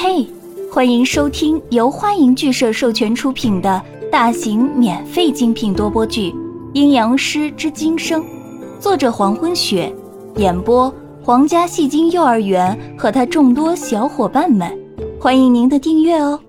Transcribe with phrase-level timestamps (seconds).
[0.00, 0.24] 嘿，
[0.72, 6.30] 欢迎收听由欢迎剧社授权出品的大型免费精品多播剧
[6.72, 8.22] 《阴阳师之今生》，
[8.78, 9.92] 作者黄昏雪，
[10.36, 10.88] 演播
[11.20, 14.72] 皇家戏精幼儿园和他众多小伙伴们，
[15.20, 16.40] 欢迎您的订阅哦。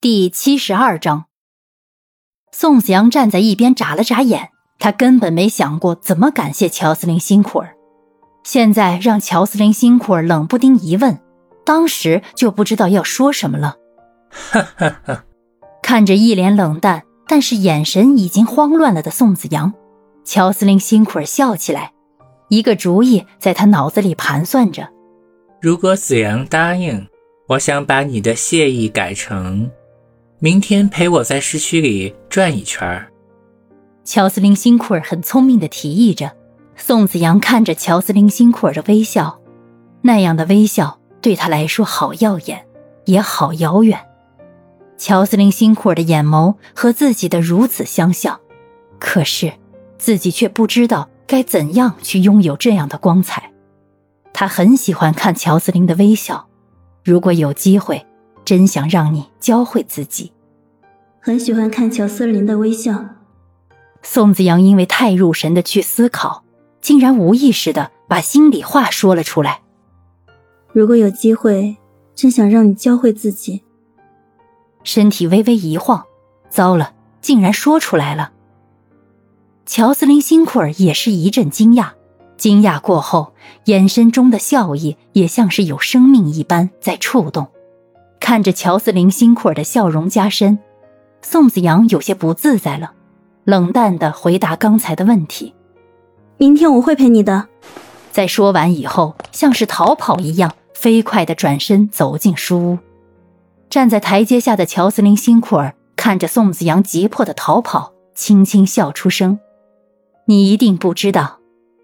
[0.00, 1.26] 第七十二章，
[2.50, 4.48] 宋子阳站在一边眨了眨眼，
[4.78, 7.76] 他根本没想过怎么感谢乔斯林辛苦儿。
[8.42, 11.18] 现在让乔斯林辛苦儿冷不丁一问，
[11.64, 13.76] 当时就不知道要说什么了。
[14.30, 15.24] 哈哈哈！
[15.82, 19.72] 看着一脸冷淡，但是眼神已经慌乱了的宋子阳，
[20.24, 21.92] 乔斯林辛苦儿笑起来，
[22.48, 24.88] 一个主意在他脑子里盘算着。
[25.60, 27.06] 如果子阳答应，
[27.48, 29.70] 我想把你的谢意改成，
[30.38, 33.06] 明天陪我在市区里转一圈。
[34.04, 36.32] 乔斯林辛苦儿很聪明的提议着。
[36.82, 39.38] 宋子阳看着乔斯林辛苦儿的微笑，
[40.00, 42.66] 那样的微笑对他来说好耀眼，
[43.04, 44.00] 也好遥远。
[44.96, 48.40] 乔斯林辛苦儿的眼眸和自己的如此相像，
[48.98, 49.52] 可是
[49.98, 53.52] 自己却不知道该怎样去拥有这样的光彩。
[54.32, 56.48] 他很喜欢看乔斯林的微笑，
[57.04, 58.06] 如果有机会，
[58.42, 60.32] 真想让你教会自己。
[61.20, 63.04] 很喜欢看乔斯林的微笑。
[64.02, 66.42] 宋子阳因为太入神的去思考。
[66.80, 69.60] 竟然无意识的把心里话说了出来。
[70.72, 71.76] 如果有机会，
[72.14, 73.62] 真想让你教会自己。
[74.82, 76.04] 身体微微一晃，
[76.48, 78.32] 糟了，竟然说出来了。
[79.66, 81.90] 乔斯林辛库尔也是一阵惊讶，
[82.36, 83.34] 惊讶过后，
[83.66, 87.46] 眼神中的笑意也像是有生命一般在触动。
[88.18, 90.58] 看着乔斯林辛库尔的笑容加深，
[91.22, 92.92] 宋子阳有些不自在了，
[93.44, 95.54] 冷淡的回答刚才的问题。
[96.40, 97.48] 明天我会陪你的。
[98.10, 102.78] 在说完以后，像是逃跑一样，飞快的转身走进书屋。
[103.68, 109.38] 站在台阶下的乔斯林辛库尔看着宋子阳急迫的逃跑，轻轻笑出声
[110.24, 111.40] ：“你一定不知道，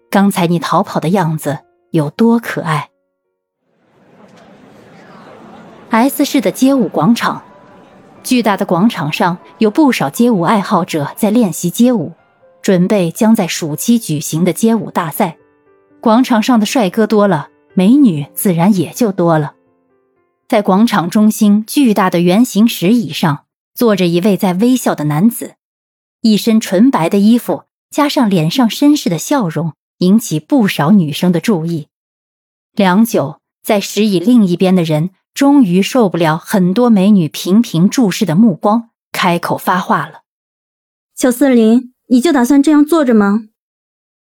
[0.09, 1.59] 刚才你逃跑的样子
[1.91, 2.89] 有多可爱。
[5.91, 7.43] ”S 市的街舞广场，
[8.23, 12.13] 巨大的广场上有不少街舞爱好者在练习街舞。
[12.67, 15.37] 准备将在暑期举行的街舞大赛，
[16.01, 19.55] 广场上的帅哥多了，美女自然也就多了。
[20.49, 25.53] 在广场中心巨大的圆形石椅上，坐着一位在微笑的男子，
[26.19, 31.87] 一身纯白的衣服，加上脸上绅士的笑容，引起不少女生的注意。
[32.73, 40.23] 良久，在石椅另一边的人终于受不了很多美女频频注视的目光，开口发话了
[41.15, 43.49] ：“小森林。”你就打算这样坐着吗？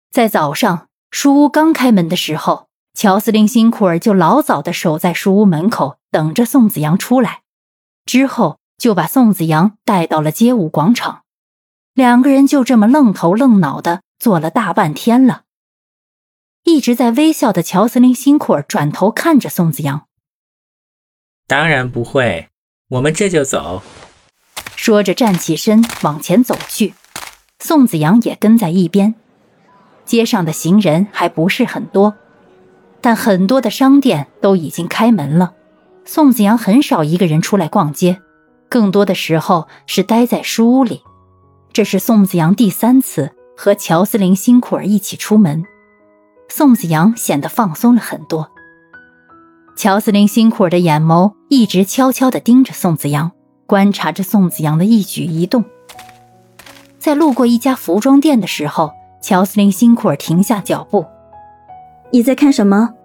[0.09, 7.41] 在早上书屋刚开门的时候，乔司令辛苦儿就老早的守在书屋门口等着宋子阳出来，
[8.05, 11.23] 之后就把宋子阳带到了街舞广场，
[11.93, 15.43] 两个人就这么愣头愣脑的坐了大半天了。
[16.63, 20.07] 一直在微笑的乔司令辛苦儿转头看着宋子阳
[21.47, 22.49] ：“当然不会，
[22.89, 23.83] 我们这就走。”
[24.75, 26.93] 说着站起身往前走去。
[27.59, 29.15] 宋子阳也跟在一边。
[30.05, 32.15] 街上的行人还不是很多，
[33.01, 35.53] 但很多的商店都已经开门了。
[36.05, 38.21] 宋子阳很少一个人出来逛街，
[38.69, 41.01] 更多的时候是待在书屋里。
[41.73, 45.65] 这是宋子阳第三次和乔斯林辛苦儿一起出门，
[46.47, 48.49] 宋子阳显得放松了很多。
[49.75, 53.31] 乔斯林辛苦儿的眼眸一直悄悄地盯着宋子阳，
[53.65, 55.65] 观察着宋子阳的一举一动。
[57.07, 58.91] 在路过一家服装店的时候，
[59.21, 61.05] 乔斯林辛库尔停下脚步。
[62.11, 62.95] 你在看什么？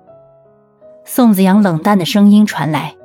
[1.05, 2.97] 宋子阳冷淡的声音传来。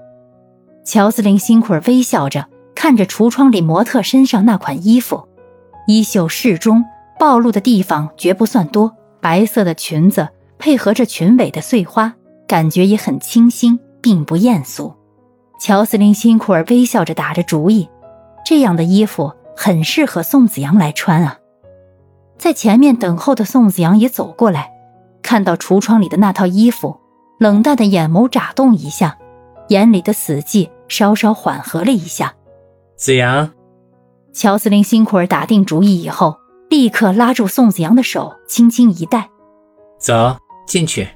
[0.84, 5.28] 乔斯林辛库尔微笑着看着橱窗里模特身上那款衣服，
[5.86, 6.84] 衣袖适中，
[7.19, 8.96] 暴露的地方绝不算多。
[9.22, 12.16] 白色的裙子配合着裙尾的碎花，
[12.48, 14.95] 感觉也很清新，并不艳俗。
[15.60, 17.88] 乔斯林辛库尔微笑着打着主意，
[18.44, 19.31] 这样的衣服。
[19.57, 21.39] 很适合宋子阳来穿啊！
[22.38, 24.71] 在前面等候的宋子阳也走过来，
[25.24, 27.00] 看到橱窗里的那套衣服，
[27.39, 29.18] 冷淡的眼眸眨动一下，
[29.69, 32.36] 眼里的死寂稍稍缓和了一下。
[32.95, 33.51] 子阳，
[34.31, 36.38] 乔司令辛苦儿打定主意以后，
[36.69, 39.27] 立刻拉住宋子阳的手，轻轻一带
[40.00, 40.38] ：“走
[40.68, 41.07] 进去。”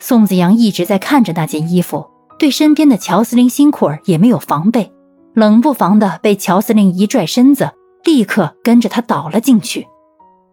[0.00, 2.10] 宋子阳一直在看着那件衣服，
[2.40, 4.92] 对身边的乔司令辛苦儿也没有防备。
[5.34, 7.70] 冷不防的被乔司令一拽身子，
[8.04, 9.86] 立刻跟着他倒了进去。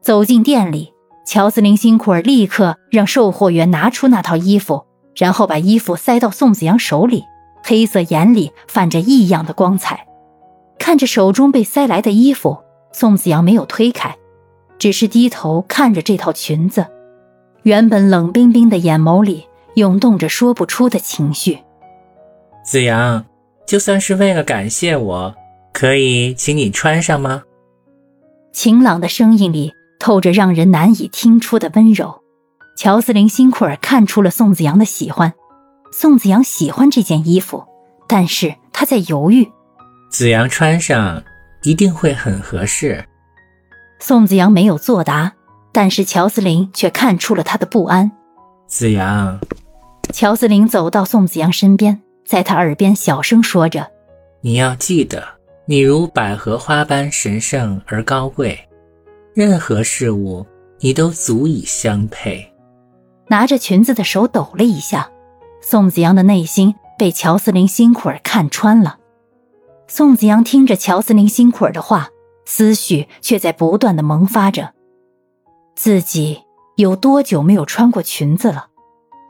[0.01, 0.94] 走进店里，
[1.25, 4.86] 乔司令辛苦儿立刻让售货员拿出那套衣服，
[5.16, 7.24] 然后把衣服塞到宋子阳手里，
[7.63, 10.06] 黑色眼里泛着异样的光彩。
[10.77, 12.57] 看着手中被塞来的衣服，
[12.92, 14.16] 宋子阳没有推开，
[14.77, 16.86] 只是低头看着这套裙子。
[17.63, 21.57] 原本冷冰冰的眼眸里涌动着说不出的情绪。
[22.63, 23.25] 子阳，
[23.65, 25.35] 就算是为了感谢我，
[25.73, 27.44] 可以请你穿上吗？
[28.53, 32.21] 晴朗的声音里透着让人难以听出的温柔。
[32.77, 35.33] 乔斯林辛库尔看出了宋子阳的喜欢，
[35.91, 37.63] 宋子阳喜欢这件衣服，
[38.07, 39.50] 但是他在犹豫。
[40.09, 41.23] 子阳穿上
[41.63, 43.03] 一定会很合适。
[44.00, 45.33] 宋子阳没有作答，
[45.71, 48.12] 但是乔斯林却看出了他的不安。
[48.67, 49.39] 子阳，
[50.13, 53.89] 乔斯林走到宋子阳身边，在他耳边小声说着
[54.42, 55.24] ：“你要记得，
[55.66, 58.60] 你如百合花般神圣而高贵，
[59.33, 60.45] 任何事物
[60.80, 62.51] 你都足以相配。”
[63.30, 65.10] 拿着裙子的手抖了一下，
[65.62, 68.98] 宋子阳的内心被乔斯林辛库尔看穿了。
[69.88, 72.10] 宋子阳听着乔斯林辛库尔的话，
[72.45, 74.74] 思绪却在不断的萌发着。
[75.75, 76.42] 自己
[76.75, 78.68] 有多久没有穿过裙子了？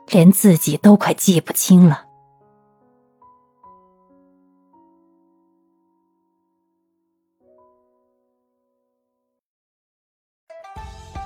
[0.09, 2.04] 连自己都快记不清了。